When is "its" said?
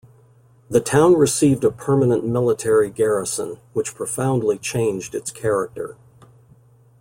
5.13-5.29